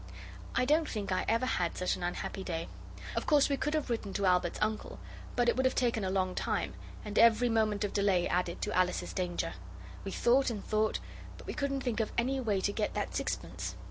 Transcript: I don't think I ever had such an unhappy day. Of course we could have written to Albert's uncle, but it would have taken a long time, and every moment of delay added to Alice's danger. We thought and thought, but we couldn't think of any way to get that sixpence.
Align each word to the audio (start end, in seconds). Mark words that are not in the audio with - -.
I 0.55 0.65
don't 0.65 0.89
think 0.89 1.11
I 1.11 1.25
ever 1.27 1.45
had 1.45 1.77
such 1.77 1.95
an 1.95 2.01
unhappy 2.01 2.43
day. 2.43 2.69
Of 3.15 3.27
course 3.27 3.49
we 3.49 3.55
could 3.55 3.75
have 3.75 3.87
written 3.91 4.13
to 4.13 4.25
Albert's 4.25 4.57
uncle, 4.59 4.97
but 5.35 5.47
it 5.47 5.55
would 5.55 5.65
have 5.67 5.75
taken 5.75 6.03
a 6.03 6.09
long 6.09 6.33
time, 6.33 6.73
and 7.05 7.19
every 7.19 7.49
moment 7.49 7.83
of 7.83 7.93
delay 7.93 8.27
added 8.27 8.63
to 8.63 8.73
Alice's 8.75 9.13
danger. 9.13 9.53
We 10.03 10.09
thought 10.09 10.49
and 10.49 10.65
thought, 10.65 10.97
but 11.37 11.45
we 11.45 11.53
couldn't 11.53 11.81
think 11.83 11.99
of 11.99 12.11
any 12.17 12.39
way 12.39 12.61
to 12.61 12.73
get 12.73 12.95
that 12.95 13.15
sixpence. 13.15 13.75